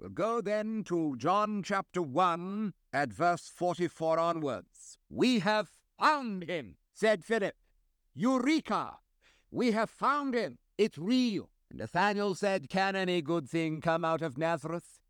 [0.00, 4.96] We'll go then to John chapter 1 at verse 44 onwards.
[5.10, 7.54] We have found him, said Philip.
[8.14, 8.96] Eureka!
[9.50, 10.56] We have found him.
[10.78, 11.50] It's real.
[11.68, 15.00] And Nathanael said, Can any good thing come out of Nazareth?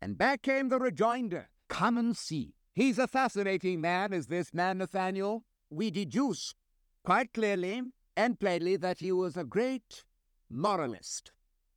[0.00, 2.54] And back came the rejoinder, Come and see.
[2.74, 5.44] He's a fascinating man, is this man Nathanael.
[5.68, 6.54] We deduce
[7.04, 7.82] quite clearly
[8.16, 10.04] and plainly that he was a great
[10.48, 11.32] moralist,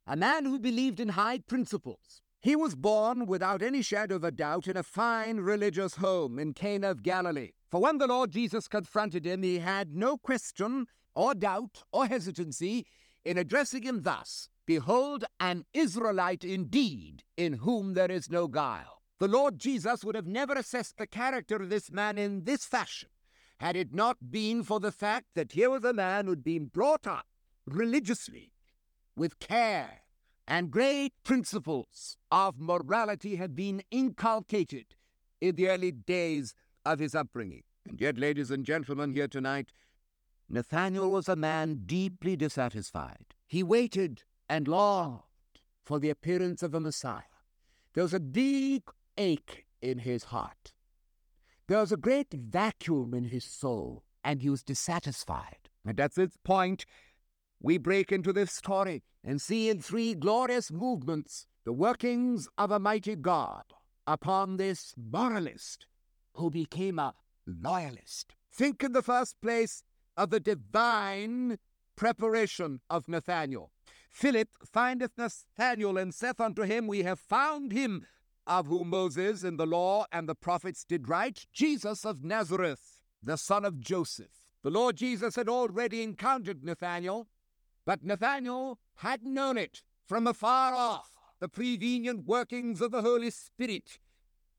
[0.07, 2.21] a man who believed in high principles.
[2.41, 6.53] He was born, without any shadow of a doubt, in a fine religious home in
[6.53, 7.51] Cana of Galilee.
[7.69, 12.85] For when the Lord Jesus confronted him, he had no question or doubt or hesitancy
[13.23, 19.01] in addressing him thus Behold, an Israelite indeed, in whom there is no guile.
[19.19, 23.09] The Lord Jesus would have never assessed the character of this man in this fashion
[23.59, 27.05] had it not been for the fact that here was a man who'd been brought
[27.05, 27.27] up
[27.67, 28.51] religiously,
[29.15, 30.00] with care,
[30.51, 34.83] and great principles of morality had been inculcated
[35.39, 36.53] in the early days
[36.85, 37.63] of his upbringing.
[37.87, 39.71] And yet, ladies and gentlemen, here tonight,
[40.49, 43.27] Nathanael was a man deeply dissatisfied.
[43.47, 45.21] He waited and longed
[45.85, 47.37] for the appearance of a Messiah.
[47.93, 50.73] There was a deep ache in his heart.
[51.69, 55.69] There was a great vacuum in his soul, and he was dissatisfied.
[55.85, 56.85] And at this point,
[57.61, 62.79] we break into this story and see in three glorious movements the workings of a
[62.79, 63.63] mighty God
[64.07, 65.85] upon this moralist
[66.33, 67.13] who became a
[67.45, 68.35] loyalist.
[68.51, 69.83] Think in the first place
[70.17, 71.59] of the divine
[71.95, 73.71] preparation of Nathanael.
[74.09, 78.05] Philip findeth Nathanael and saith unto him, We have found him
[78.47, 83.37] of whom Moses in the law and the prophets did write, Jesus of Nazareth, the
[83.37, 84.41] son of Joseph.
[84.63, 87.27] The Lord Jesus had already encountered Nathanael,
[87.85, 91.17] but Nathanael had known it from afar off.
[91.39, 93.99] The prevenient workings of the Holy Spirit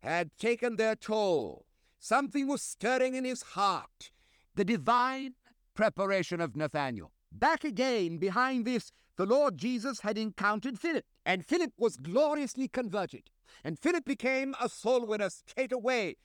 [0.01, 1.67] had taken their toll.
[1.99, 4.11] Something was stirring in his heart.
[4.57, 5.35] The divine
[5.75, 7.13] preparation of Nathanael.
[7.31, 13.31] Back again behind this, the Lord Jesus had encountered Philip, and Philip was gloriously converted.
[13.63, 16.17] And Philip became a soul winner straight away.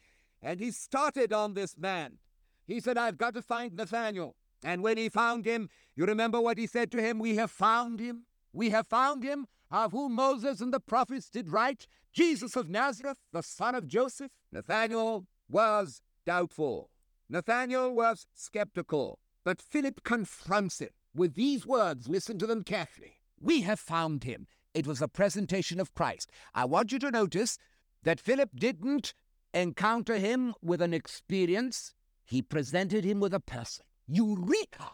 [0.42, 2.18] And he started on this man.
[2.66, 4.36] He said, I've got to find Nathanael.
[4.64, 7.18] And when he found him, you remember what he said to him?
[7.18, 8.26] We have found him.
[8.54, 13.18] We have found him, of whom Moses and the prophets did write, Jesus of Nazareth,
[13.34, 14.32] the son of Joseph.
[14.52, 16.92] Nathanael was doubtful.
[17.28, 19.20] Nathanael was skeptical.
[19.44, 22.08] But Philip confronts him with these words.
[22.08, 23.20] Listen to them carefully.
[23.40, 24.48] We have found him.
[24.74, 26.32] It was a presentation of Christ.
[26.54, 27.58] I want you to notice
[28.04, 29.16] that Philip didn't
[29.54, 33.86] encounter him with an experience, he presented him with a person.
[34.08, 34.92] Eureka!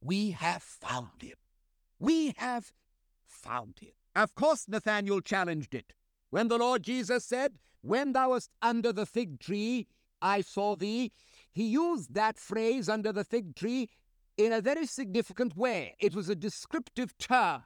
[0.00, 1.36] We have found him.
[1.98, 2.72] We have
[3.26, 3.92] found him.
[4.14, 5.92] Of course, Nathanael challenged it.
[6.30, 9.86] When the Lord Jesus said, When thou wast under the fig tree,
[10.20, 11.12] I saw thee,
[11.52, 13.88] he used that phrase under the fig tree
[14.36, 15.96] in a very significant way.
[15.98, 17.64] It was a descriptive term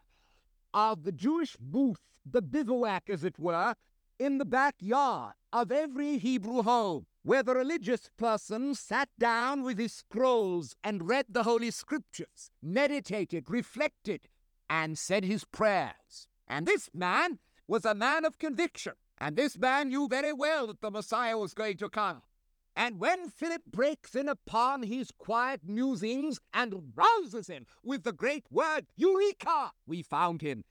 [0.73, 3.75] of the Jewish booth, the bivouac, as it were,
[4.19, 9.93] in the backyard of every Hebrew home, where the religious person sat down with his
[9.93, 14.29] scrolls and read the Holy Scriptures, meditated, reflected,
[14.69, 16.27] and said his prayers.
[16.49, 17.39] And this man
[17.69, 21.55] was a man of conviction, and this man knew very well that the Messiah was
[21.55, 22.23] going to come.
[22.75, 28.47] And when Philip breaks in upon his quiet musings and rouses him with the great
[28.51, 29.73] word, Eureka!
[29.87, 30.65] We found him.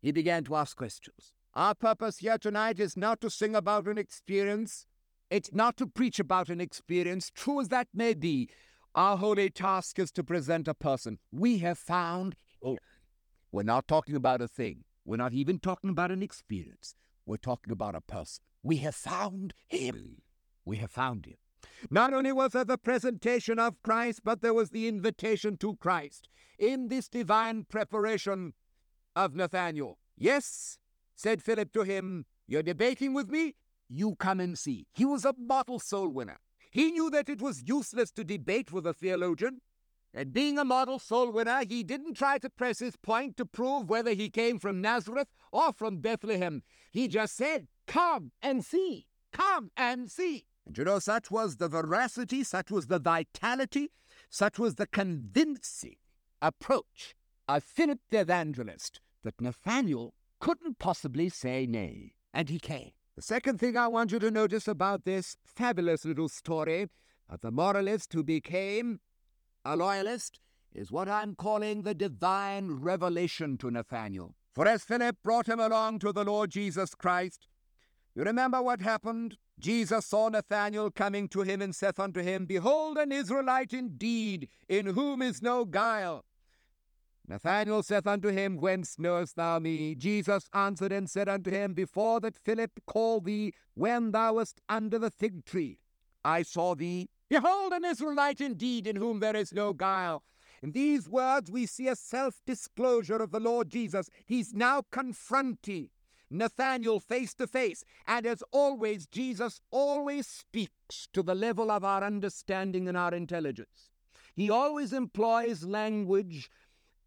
[0.00, 1.32] He began to ask questions.
[1.54, 4.86] Our purpose here tonight is not to sing about an experience.
[5.34, 8.48] It's not to preach about an experience, true as that may be.
[8.94, 11.18] Our holy task is to present a person.
[11.32, 12.36] We have found.
[12.64, 12.78] Oh,
[13.50, 14.84] we're not talking about a thing.
[15.04, 16.94] We're not even talking about an experience.
[17.26, 18.44] We're talking about a person.
[18.62, 20.12] We have found him hmm.
[20.64, 21.38] we have found him.
[21.90, 26.28] Not only was there the presentation of Christ, but there was the invitation to Christ
[26.60, 28.52] in this divine preparation
[29.16, 29.98] of Nathanael.
[30.16, 30.78] Yes,
[31.16, 33.56] said Philip to him, you're debating with me?
[33.88, 34.86] You come and see.
[34.92, 36.38] He was a model soul winner.
[36.70, 39.60] He knew that it was useless to debate with a theologian.
[40.12, 43.88] And being a model soul winner, he didn't try to press his point to prove
[43.88, 46.62] whether he came from Nazareth or from Bethlehem.
[46.90, 49.06] He just said, Come and see.
[49.32, 50.46] Come and see.
[50.66, 53.90] And you know, such was the veracity, such was the vitality,
[54.30, 55.96] such was the convincing
[56.40, 57.14] approach
[57.46, 62.14] of Philip the Evangelist that Nathanael couldn't possibly say nay.
[62.32, 62.92] And he came.
[63.16, 66.88] The second thing I want you to notice about this fabulous little story
[67.28, 68.98] of the moralist who became
[69.64, 70.40] a loyalist
[70.74, 74.34] is what I'm calling the divine revelation to Nathanael.
[74.52, 77.46] For as Philip brought him along to the Lord Jesus Christ,
[78.16, 79.36] you remember what happened?
[79.60, 84.86] Jesus saw Nathanael coming to him and saith unto him, Behold, an Israelite indeed, in
[84.86, 86.24] whom is no guile.
[87.26, 89.94] Nathanael saith unto him, Whence knowest thou me?
[89.94, 94.98] Jesus answered and said unto him, Before that Philip called thee, when thou wast under
[94.98, 95.78] the fig tree,
[96.24, 97.08] I saw thee.
[97.30, 100.22] Behold, an Israelite indeed, in whom there is no guile.
[100.62, 104.10] In these words, we see a self disclosure of the Lord Jesus.
[104.26, 105.88] He's now confronting
[106.30, 107.84] Nathanael face to face.
[108.06, 113.90] And as always, Jesus always speaks to the level of our understanding and our intelligence.
[114.34, 116.50] He always employs language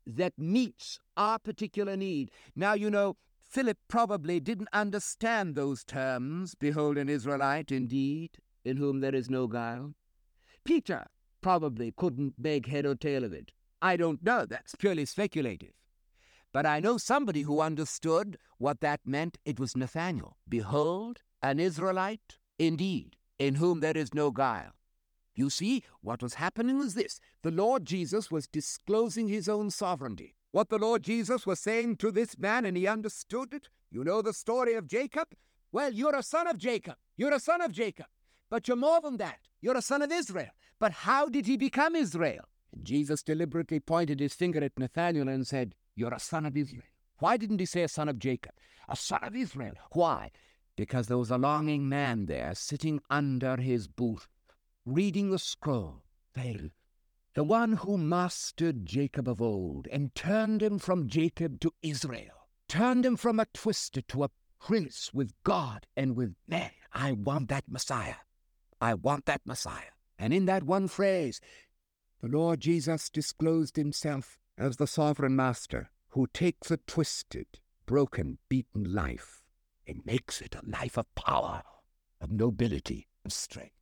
[0.08, 2.32] that meets our particular need.
[2.56, 9.00] Now, you know, Philip probably didn't understand those terms, behold, an Israelite indeed, in whom
[9.00, 9.94] there is no guile.
[10.64, 11.06] Peter
[11.42, 13.52] probably couldn't make head or tail of it.
[13.82, 15.74] I don't know, that's purely speculative.
[16.52, 19.38] But I know somebody who understood what that meant.
[19.46, 20.38] It was Nathanael.
[20.50, 24.74] Behold, an Israelite indeed, in whom there is no guile.
[25.38, 30.34] You see, what was happening was this the Lord Jesus was disclosing his own sovereignty.
[30.52, 33.70] What the Lord Jesus was saying to this man, and he understood it.
[33.92, 35.28] You know the story of Jacob?
[35.72, 36.96] Well, you're a son of Jacob.
[37.16, 38.08] You're a son of Jacob.
[38.50, 39.38] But you're more than that.
[39.62, 40.50] You're a son of Israel.
[40.80, 42.46] But how did he become Israel?
[42.82, 46.84] Jesus deliberately pointed his finger at Nathanael and said, You're a son of Israel.
[47.20, 48.54] Why didn't he say a son of Jacob?
[48.90, 49.76] A son of Israel.
[49.92, 50.32] Why?
[50.76, 54.28] Because there was a longing man there sitting under his booth
[54.88, 56.02] reading the scroll,
[56.34, 56.72] they,
[57.34, 63.06] the one who mastered Jacob of old and turned him from Jacob to Israel, turned
[63.06, 64.30] him from a twister to a
[64.62, 66.72] prince with God and with man.
[66.94, 68.16] I want that Messiah.
[68.80, 69.92] I want that Messiah.
[70.18, 71.42] And in that one phrase,
[72.22, 78.94] the Lord Jesus disclosed himself as the sovereign master who takes a twisted, broken, beaten
[78.94, 79.44] life
[79.86, 81.64] and makes it a life of power,
[82.22, 83.77] of nobility, of strength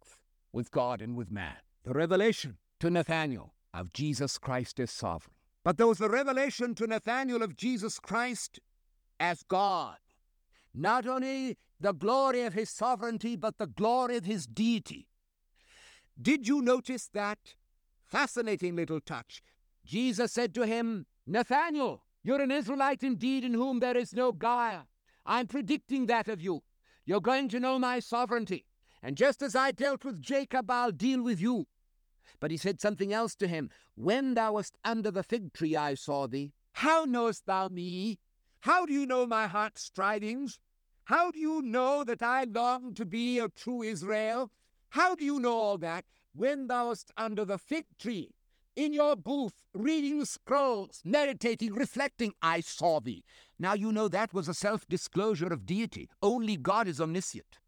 [0.56, 1.57] with God and with man.
[1.84, 5.36] The revelation to Nathanael of Jesus Christ as sovereign.
[5.66, 8.60] But there was the revelation to Nathanael of Jesus Christ
[9.19, 9.98] as God.
[10.74, 15.10] Not only the glory of his sovereignty, but the glory of his deity.
[16.19, 17.56] Did you notice that?
[18.06, 19.42] Fascinating little touch.
[19.84, 24.88] Jesus said to him, Nathanael, you're an Israelite indeed in whom there is no guile.
[25.25, 26.63] I'm predicting that of you.
[27.06, 28.66] You're going to know my sovereignty.
[29.06, 31.68] And just as I dealt with Jacob, I'll deal with you.
[32.40, 33.69] But he said something else to him.
[33.94, 36.54] When thou wast under the fig tree, I saw thee.
[36.74, 38.18] How knowest thou me?
[38.62, 40.60] How do you know my heart's strivings?
[41.04, 44.50] How do you know that I long to be a true Israel?
[44.90, 46.06] How do you know all that?
[46.34, 48.31] When thou wast under the fig tree,
[48.75, 53.24] in your booth, reading scrolls, meditating, reflecting, I saw thee.
[53.60, 56.10] Now you know that was a self disclosure of deity.
[56.24, 57.60] Only God is omniscient.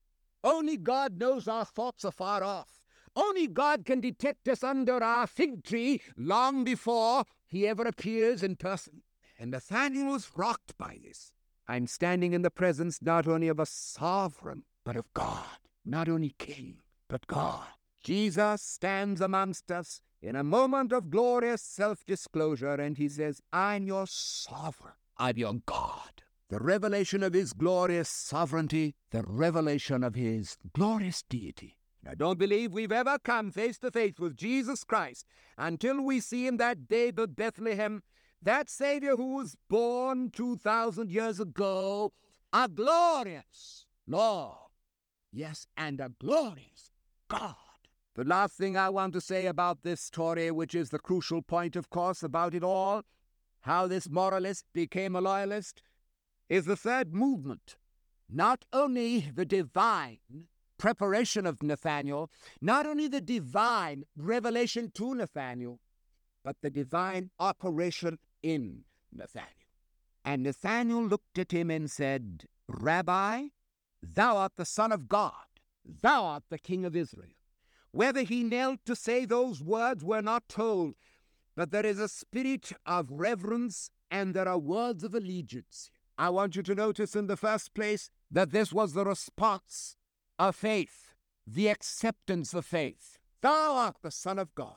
[0.48, 2.82] Only God knows our thoughts afar off.
[3.18, 8.56] Only God can detect us under our fig tree long before he ever appears in
[8.56, 9.02] person.
[9.38, 11.34] And Nathanael was rocked by this.
[11.68, 15.60] I'm standing in the presence not only of a sovereign, but of God.
[15.84, 16.78] Not only King,
[17.10, 17.68] but God.
[18.02, 23.86] Jesus stands amongst us in a moment of glorious self disclosure, and he says, I'm
[23.86, 24.94] your sovereign.
[25.18, 31.78] I'm your God the revelation of his glorious sovereignty, the revelation of his glorious deity.
[32.10, 35.26] I don't believe we've ever come face to face with Jesus Christ
[35.58, 38.02] until we see him that day at Bethlehem,
[38.42, 42.14] that Savior who was born 2,000 years ago,
[42.54, 44.70] a glorious Lord.
[45.34, 46.92] Yes, and a glorious
[47.28, 47.56] God.
[48.16, 51.76] The last thing I want to say about this story, which is the crucial point,
[51.76, 53.04] of course, about it all,
[53.62, 55.84] how this moralist became a loyalist,
[56.50, 57.76] is the third movement.
[58.30, 60.20] Not only the divine
[60.78, 62.30] preparation of Nathanael,
[62.62, 65.80] not only the divine revelation to Nathanael,
[66.44, 69.48] but the divine operation in Nathanael.
[70.24, 73.48] And Nathanael looked at him and said, Rabbi,
[74.02, 75.32] thou art the Son of God,
[75.86, 77.32] thou art the King of Israel.
[77.92, 80.96] Whether he knelt to say those words, we're not told,
[81.56, 85.90] but there is a spirit of reverence and there are words of allegiance.
[86.18, 89.96] I want you to notice in the first place that this was the response
[90.40, 91.14] of faith,
[91.46, 93.20] the acceptance of faith.
[93.42, 94.76] Thou art the Son of God.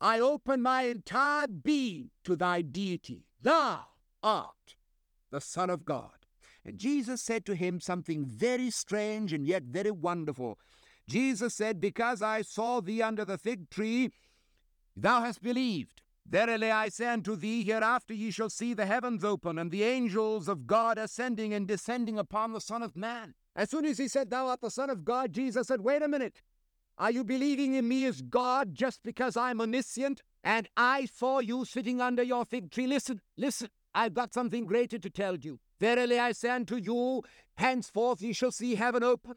[0.00, 3.24] I open my entire being to thy deity.
[3.42, 3.80] Thou
[4.22, 4.76] art
[5.30, 6.10] the Son of God.
[6.64, 10.58] And Jesus said to him something very strange and yet very wonderful.
[11.08, 14.10] Jesus said, Because I saw thee under the fig tree,
[14.96, 16.02] thou hast believed.
[16.28, 20.48] Verily I say unto thee, hereafter ye shall see the heavens open, and the angels
[20.48, 23.34] of God ascending and descending upon the Son of Man.
[23.54, 26.08] As soon as he said, Thou art the Son of God, Jesus said, Wait a
[26.08, 26.42] minute.
[26.98, 31.64] Are you believing in me as God just because I'm omniscient and I saw you
[31.66, 32.86] sitting under your fig tree?
[32.86, 35.60] Listen, listen, I've got something greater to tell you.
[35.78, 37.22] Verily I say unto you,
[37.56, 39.34] henceforth ye shall see heaven open,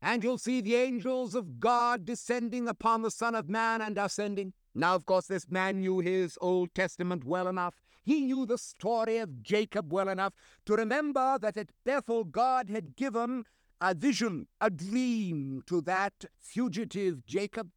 [0.00, 4.54] and you'll see the angels of God descending upon the Son of Man and ascending.
[4.74, 7.74] Now, of course, this man knew his Old Testament well enough.
[8.02, 10.32] He knew the story of Jacob well enough
[10.66, 13.44] to remember that at Bethel God had given
[13.80, 17.70] a vision, a dream to that fugitive Jacob.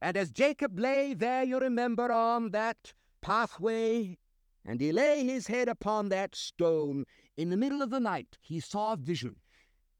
[0.00, 4.18] And as Jacob lay there, you remember, on that pathway,
[4.64, 7.04] and he lay his head upon that stone
[7.36, 9.36] in the middle of the night, he saw a vision.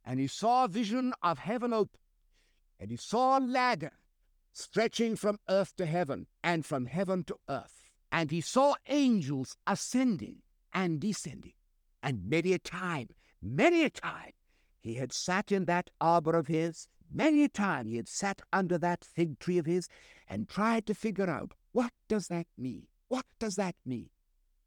[0.04, 2.00] And he saw a vision of heaven open.
[2.78, 3.92] And he saw a ladder
[4.56, 7.90] stretching from earth to heaven and from heaven to earth.
[8.10, 10.38] And he saw angels ascending
[10.72, 11.52] and descending.
[12.02, 13.08] And many a time,
[13.42, 14.32] many a time,
[14.80, 18.78] he had sat in that arbor of his, many a time he had sat under
[18.78, 19.88] that fig tree of his
[20.28, 22.86] and tried to figure out what does that mean?
[23.08, 24.08] What does that mean?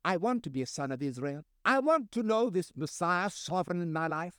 [0.06, 1.46] I want to be a son of Israel.
[1.66, 4.38] I want to know this Messiah sovereign in my life.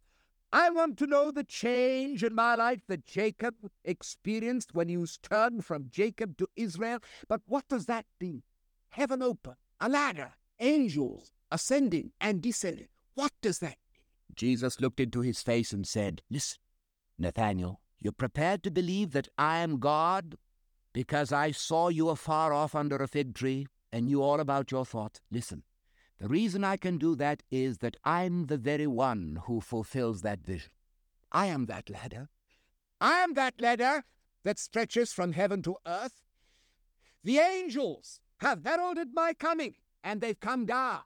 [0.52, 3.54] I want to know the change in my life that Jacob
[3.84, 6.98] experienced when he was turned from Jacob to Israel.
[7.28, 8.42] But what does that mean?
[8.88, 12.88] Heaven open, a ladder, angels ascending and descending.
[13.14, 14.02] What does that mean?
[14.34, 16.58] Jesus looked into his face and said, Listen,
[17.18, 20.36] Nathanael, you're prepared to believe that I am God
[20.92, 24.84] because I saw you afar off under a fig tree and knew all about your
[24.84, 25.20] thoughts.
[25.30, 25.62] Listen,
[26.20, 30.44] the reason I can do that is that I'm the very one who fulfills that
[30.44, 30.70] vision.
[31.32, 32.28] I am that ladder.
[33.00, 34.04] I am that ladder
[34.44, 36.20] that stretches from heaven to earth.
[37.24, 41.00] The angels have heralded my coming, and they've come down.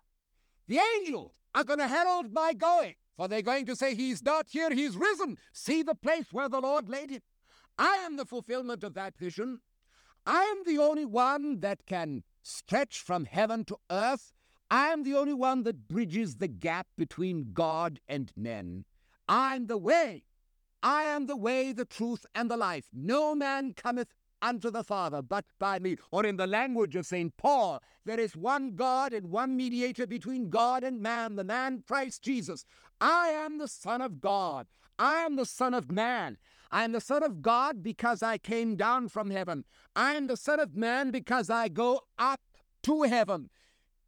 [0.66, 4.49] The angels are going to herald my going, for they're going to say, He's not
[4.50, 5.38] here, He's risen.
[5.52, 7.23] See the place where the Lord laid him.
[7.78, 9.61] I am the fulfillment of that vision.
[10.26, 14.33] I am the only one that can stretch from heaven to earth
[14.71, 18.85] I'm the only one that bridges the gap between God and men.
[19.28, 20.25] I'm the way.
[20.83, 22.87] I am the way, the truth, and the life.
[22.92, 24.09] No man cometh
[24.42, 25.97] unto the Father but by me.
[26.11, 27.35] Or in the language of St.
[27.37, 32.23] Paul, there is one God and one mediator between God and man, the man Christ
[32.23, 32.64] Jesus.
[33.00, 34.66] I am the Son of God.
[34.99, 36.37] I am the Son of Man.
[36.71, 39.64] I am the Son of God because I came down from heaven.
[39.97, 42.40] I am the Son of Man because I go up
[42.83, 43.50] to heaven.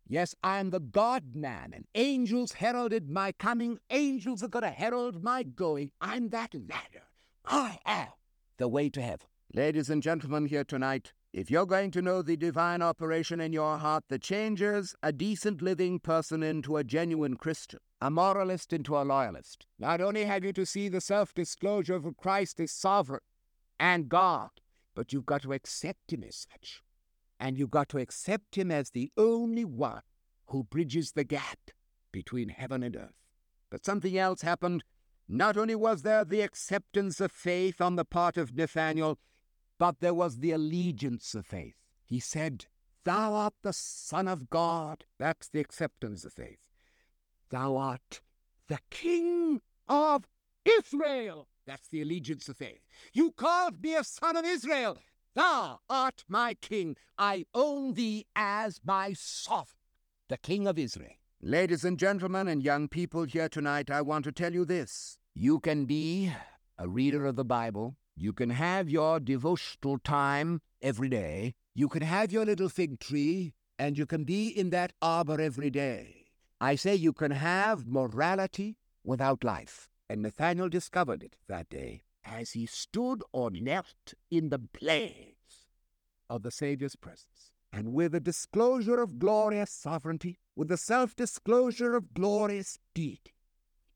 [0.09, 3.81] Yes, I am the God man, and angels heralded my coming.
[3.91, 5.91] Angels are going to herald my going.
[6.01, 7.09] I'm that ladder.
[7.45, 8.09] I am
[8.57, 9.27] the way to heaven.
[9.53, 13.79] Ladies and gentlemen, here tonight, if you're going to know the divine operation in your
[13.79, 19.03] heart that changes a decent living person into a genuine Christian, a moralist into a
[19.03, 23.23] loyalist, not only have you to see the self disclosure of Christ as sovereign
[23.81, 24.51] and God,
[24.95, 26.83] but you've got to accept Him as such.
[27.39, 30.03] And you've got to accept him as the only one
[30.47, 31.71] who bridges the gap
[32.13, 33.21] between heaven and earth.
[33.71, 34.85] But something else happened.
[35.29, 39.19] Not only was there the acceptance of faith on the part of Nathanael,
[39.79, 41.75] but there was the allegiance of faith.
[42.05, 42.67] He said,
[43.05, 45.05] Thou art the Son of God.
[45.19, 46.59] That's the acceptance of faith.
[47.51, 48.21] Thou art
[48.69, 50.27] the King of
[50.65, 51.49] Israel.
[51.67, 52.81] That's the allegiance of faith.
[53.13, 54.99] You called me a son of Israel.
[55.37, 56.97] Thou art my king.
[57.19, 59.83] I own thee as my sovereign,
[60.31, 61.13] the king of Israel.
[61.43, 65.19] Ladies and gentlemen, and young people here tonight, I want to tell you this.
[65.35, 66.33] You can be
[66.79, 67.97] a reader of the Bible.
[68.17, 71.53] You can have your devotional time every day.
[71.75, 75.69] You can have your little fig tree, and you can be in that arbor every
[75.69, 76.29] day.
[76.63, 79.91] I say you can have morality without life.
[80.09, 85.67] And Nathanael discovered it that day as he stood or knelt in the place
[86.29, 87.53] of the Saviour's presence.
[87.73, 93.35] And with the disclosure of glorious sovereignty, with the self disclosure of glorious deity,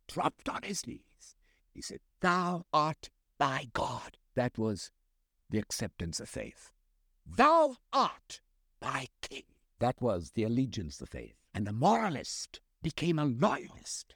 [0.07, 1.37] dropped on his knees.
[1.73, 4.19] He said, Thou art thy God.
[4.35, 4.91] That was
[5.49, 6.73] the acceptance of faith.
[7.27, 8.41] Thou art
[8.81, 9.45] thy king.
[9.79, 11.37] That was the allegiance of faith.
[11.55, 14.15] And the moralist became a loyalist,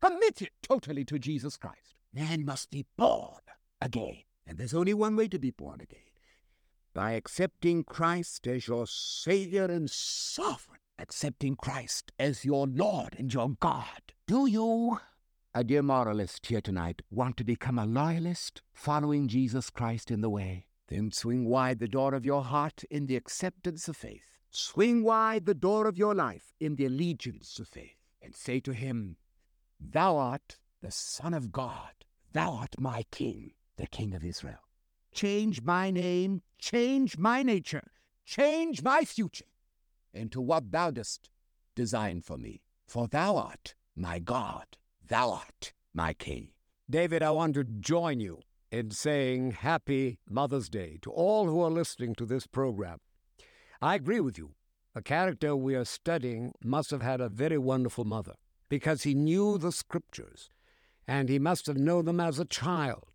[0.00, 1.94] committed totally to Jesus Christ.
[2.12, 3.40] Man must be born
[3.84, 4.22] again.
[4.46, 6.00] And there's only one way to be born again
[6.94, 13.50] by accepting Christ as your Savior and Sovereign, accepting Christ as your Lord and your
[13.60, 14.12] God.
[14.26, 14.98] Do you,
[15.54, 20.30] a dear moralist here tonight, want to become a loyalist, following Jesus Christ in the
[20.30, 20.66] way?
[20.88, 24.38] Then swing wide the door of your heart in the acceptance of faith.
[24.50, 28.72] Swing wide the door of your life in the allegiance of faith and say to
[28.72, 29.16] him,
[29.80, 31.90] Thou art the Son of God.
[32.32, 34.60] Thou art my King, the King of Israel.
[35.12, 37.90] Change my name, change my nature,
[38.24, 39.44] change my future
[40.12, 41.30] into what thou dost
[41.74, 42.62] design for me.
[42.86, 44.76] For thou art my God,
[45.06, 46.50] thou art my King.
[46.88, 48.40] David, I want to join you
[48.70, 52.98] in saying Happy Mother's Day to all who are listening to this program.
[53.80, 54.54] I agree with you.
[54.94, 58.34] The character we are studying must have had a very wonderful mother
[58.68, 60.50] because he knew the scriptures
[61.06, 63.13] and he must have known them as a child.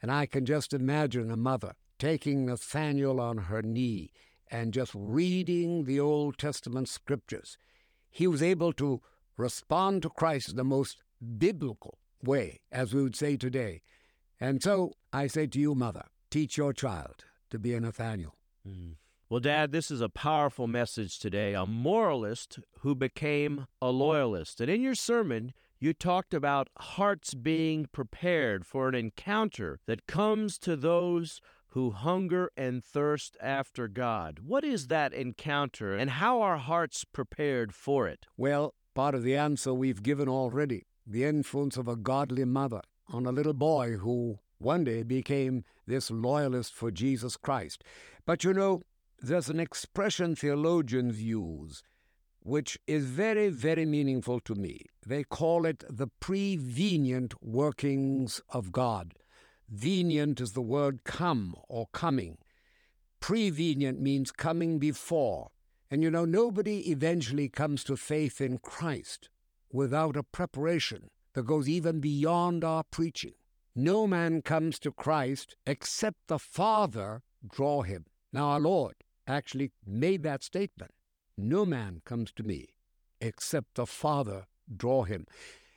[0.00, 4.12] And I can just imagine a mother taking Nathanael on her knee
[4.50, 7.58] and just reading the Old Testament scriptures.
[8.10, 9.00] He was able to
[9.36, 11.02] respond to Christ in the most
[11.38, 13.82] biblical way, as we would say today.
[14.40, 18.36] And so I say to you, mother, teach your child to be a Nathanael.
[18.66, 18.94] Mm.
[19.28, 21.52] Well, Dad, this is a powerful message today.
[21.52, 24.60] A moralist who became a loyalist.
[24.60, 30.58] And in your sermon, you talked about hearts being prepared for an encounter that comes
[30.58, 34.40] to those who hunger and thirst after God.
[34.44, 38.26] What is that encounter, and how are hearts prepared for it?
[38.36, 42.80] Well, part of the answer we've given already the influence of a godly mother
[43.12, 47.84] on a little boy who one day became this loyalist for Jesus Christ.
[48.26, 48.82] But you know,
[49.20, 51.82] there's an expression theologians use
[52.40, 54.82] which is very, very meaningful to me.
[55.06, 59.14] They call it the prevenient workings of God.
[59.68, 62.38] Venient is the word come or coming.
[63.20, 65.50] Prevenient means coming before.
[65.90, 69.28] And you know, nobody eventually comes to faith in Christ
[69.72, 73.32] without a preparation that goes even beyond our preaching.
[73.74, 78.06] No man comes to Christ except the Father draw him.
[78.32, 80.92] Now, our Lord actually made that statement.
[81.40, 82.74] No man comes to me
[83.20, 85.24] except the Father draw him.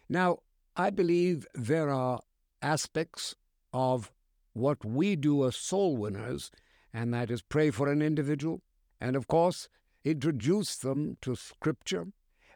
[0.09, 0.39] Now,
[0.75, 2.21] I believe there are
[2.63, 3.35] aspects
[3.71, 4.11] of
[4.53, 6.49] what we do as soul winners,
[6.91, 8.63] and that is pray for an individual,
[8.99, 9.69] and of course,
[10.03, 12.07] introduce them to Scripture.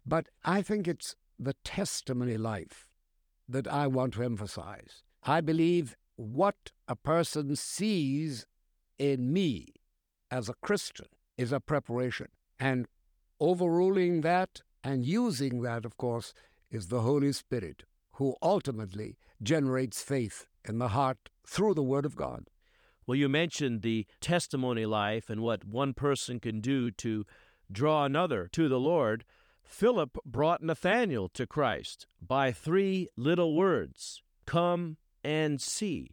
[0.04, 2.90] But I think it's the testimony life
[3.48, 5.04] that I want to emphasize.
[5.24, 8.48] I believe what a person sees
[8.98, 9.74] in me
[10.32, 12.30] as a Christian is a preparation.
[12.60, 12.88] And
[13.40, 16.34] overruling that and using that, of course,
[16.70, 22.16] is the Holy Spirit, who ultimately generates faith in the heart through the Word of
[22.16, 22.50] God.
[23.08, 27.26] Well, you mentioned the testimony life and what one person can do to
[27.72, 29.26] draw another to the Lord.
[29.64, 36.12] Philip brought Nathanael to Christ by three little words come and see.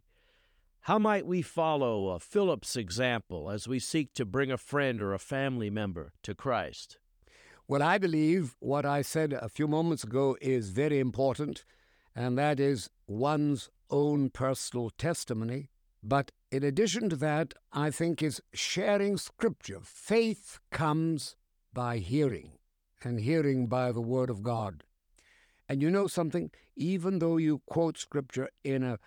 [0.81, 5.13] How might we follow uh, Philip's example as we seek to bring a friend or
[5.13, 6.97] a family member to Christ?
[7.65, 11.63] Well, I believe what I said a few moments ago is very important,
[12.13, 15.69] and that is one's own personal testimony.
[16.03, 19.79] But in addition to that, I think is sharing Scripture.
[19.81, 21.37] Faith comes
[21.73, 22.51] by hearing,
[23.01, 24.83] and hearing by the Word of God.
[25.69, 26.51] And you know something?
[26.75, 28.99] Even though you quote Scripture in a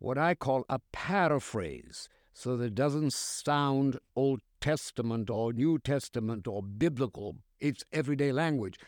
[0.00, 6.48] what I call a paraphrase, so that it doesn't sound Old Testament or New Testament
[6.48, 8.78] or biblical, it's everyday language.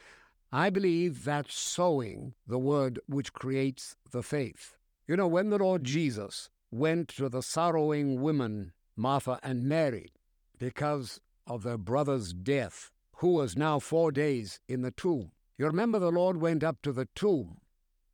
[0.50, 4.74] I believe that's sowing the word which creates the faith.
[5.06, 5.84] You know, when the Lord mm.
[5.84, 10.14] Jesus went to the sorrowing women, Martha and Mary,
[10.58, 15.98] because of their brother's death, who was now four days in the tomb, you remember
[15.98, 17.58] the Lord went up to the tomb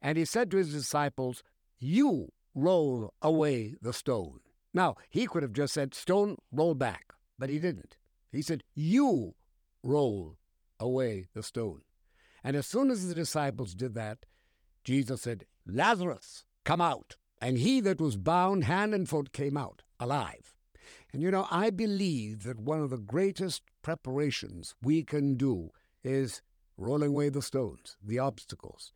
[0.01, 1.45] and he said to his disciples,
[1.79, 4.41] You roll away the stone.
[4.75, 7.97] Now, he could have just said, Stone, roll back, but he didn't.
[8.31, 9.35] He said, You
[9.83, 10.37] roll
[10.79, 11.81] away the stone.
[12.45, 14.27] And as soon as the disciples did that,
[14.85, 17.17] Jesus said, Lazarus, come out.
[17.41, 20.55] And he that was bound hand and foot came out alive.
[21.13, 25.71] And you know, I believe that one of the greatest preparations we can do
[26.05, 26.43] is
[26.77, 28.93] rolling away the stones, the obstacles.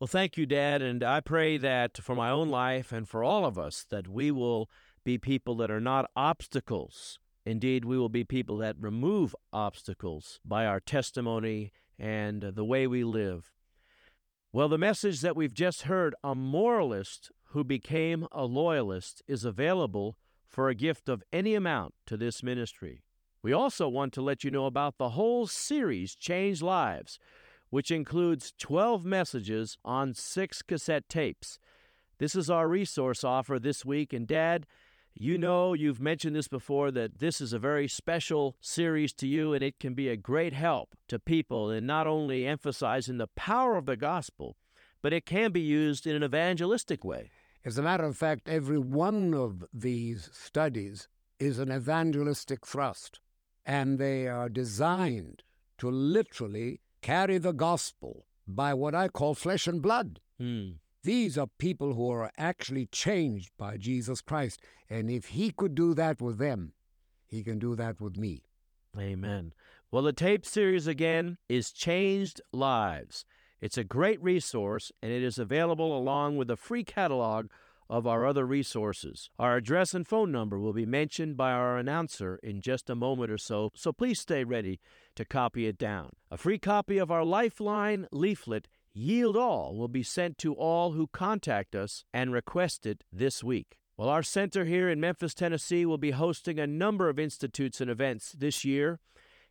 [0.00, 0.82] Well, thank you, Dad.
[0.82, 4.32] And I pray that for my own life and for all of us, that we
[4.32, 4.68] will
[5.04, 7.20] be people that are not obstacles.
[7.46, 13.04] Indeed, we will be people that remove obstacles by our testimony and the way we
[13.04, 13.52] live.
[14.52, 20.16] Well, the message that we've just heard, a moralist who became a loyalist, is available
[20.48, 23.02] for a gift of any amount to this ministry.
[23.42, 27.18] We also want to let you know about the whole series, Change Lives,
[27.68, 31.58] which includes 12 messages on six cassette tapes.
[32.18, 34.66] This is our resource offer this week, and Dad,
[35.16, 39.52] You know, you've mentioned this before that this is a very special series to you,
[39.52, 43.76] and it can be a great help to people in not only emphasizing the power
[43.76, 44.56] of the gospel,
[45.02, 47.30] but it can be used in an evangelistic way.
[47.64, 51.06] As a matter of fact, every one of these studies
[51.38, 53.20] is an evangelistic thrust,
[53.64, 55.44] and they are designed
[55.78, 60.18] to literally carry the gospel by what I call flesh and blood.
[60.38, 60.72] Hmm.
[61.04, 64.62] These are people who are actually changed by Jesus Christ.
[64.88, 66.72] And if he could do that with them,
[67.26, 68.44] he can do that with me.
[68.98, 69.52] Amen.
[69.90, 73.26] Well, the tape series again is Changed Lives.
[73.60, 77.48] It's a great resource, and it is available along with a free catalog
[77.90, 79.28] of our other resources.
[79.38, 83.30] Our address and phone number will be mentioned by our announcer in just a moment
[83.30, 84.80] or so, so please stay ready
[85.16, 86.12] to copy it down.
[86.30, 91.08] A free copy of our Lifeline leaflet Yield All will be sent to all who
[91.08, 93.76] contact us and request it this week.
[93.96, 97.90] Well, our center here in Memphis, Tennessee will be hosting a number of institutes and
[97.90, 99.00] events this year.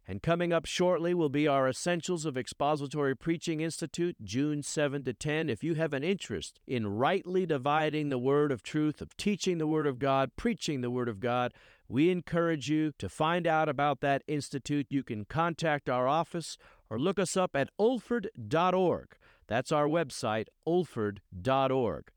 [0.07, 5.13] And coming up shortly will be our Essentials of Expository Preaching Institute, June 7 to
[5.13, 5.49] 10.
[5.49, 9.67] If you have an interest in rightly dividing the word of truth, of teaching the
[9.67, 11.53] word of God, preaching the word of God,
[11.89, 14.87] we encourage you to find out about that institute.
[14.89, 16.57] You can contact our office
[16.89, 19.17] or look us up at olford.org.
[19.47, 22.11] That's our website, olford.org.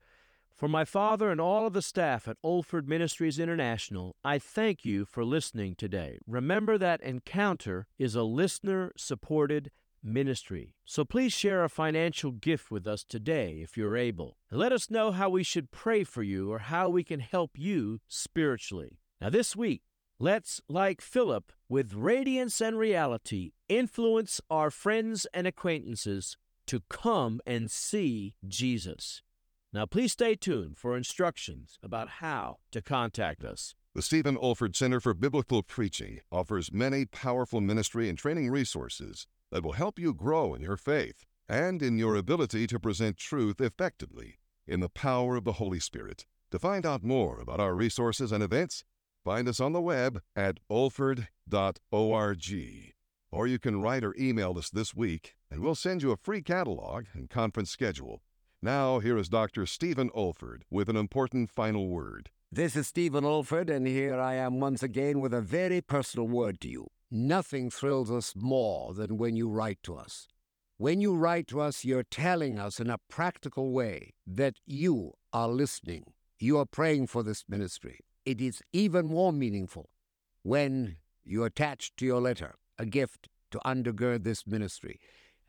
[0.57, 5.05] For my father and all of the staff at Olford Ministries International, I thank you
[5.05, 6.17] for listening today.
[6.25, 9.69] Remember that Encounter is a listener supported
[10.03, 10.73] ministry.
[10.83, 14.37] So please share a financial gift with us today if you're able.
[14.49, 17.99] let us know how we should pray for you or how we can help you
[18.07, 18.97] spiritually.
[19.21, 19.83] Now, this week,
[20.19, 26.35] let's, like Philip, with radiance and reality, influence our friends and acquaintances
[26.67, 29.21] to come and see Jesus.
[29.73, 33.75] Now, please stay tuned for instructions about how to contact us.
[33.95, 39.63] The Stephen Olford Center for Biblical Preaching offers many powerful ministry and training resources that
[39.63, 44.37] will help you grow in your faith and in your ability to present truth effectively
[44.67, 46.25] in the power of the Holy Spirit.
[46.51, 48.83] To find out more about our resources and events,
[49.23, 51.27] find us on the web at olford.org.
[53.31, 56.41] Or you can write or email us this week, and we'll send you a free
[56.41, 58.21] catalog and conference schedule.
[58.61, 59.65] Now, here is Dr.
[59.65, 62.29] Stephen Olford with an important final word.
[62.51, 66.61] This is Stephen Olford, and here I am once again with a very personal word
[66.61, 66.87] to you.
[67.11, 70.27] Nothing thrills us more than when you write to us.
[70.77, 75.49] When you write to us, you're telling us in a practical way that you are
[75.49, 76.13] listening.
[76.39, 77.99] You are praying for this ministry.
[78.25, 79.89] It is even more meaningful
[80.43, 84.99] when you attach to your letter a gift to undergird this ministry.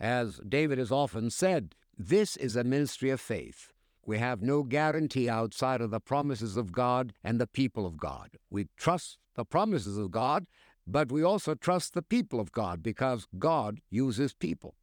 [0.00, 3.72] As David has often said, this is a ministry of faith.
[4.06, 8.30] We have no guarantee outside of the promises of God and the people of God.
[8.50, 10.46] We trust the promises of God,
[10.86, 14.76] but we also trust the people of God because God uses people.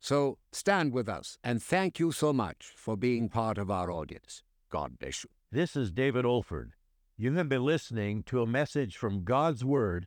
[0.00, 4.42] So stand with us and thank you so much for being part of our audience.
[4.70, 5.30] God bless you.
[5.50, 6.70] This is David Olford.
[7.18, 10.06] You have been listening to a message from God's Word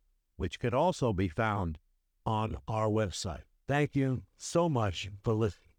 [0.41, 1.77] which could also be found
[2.25, 3.43] on our website.
[3.67, 5.70] Thank you so much for listening.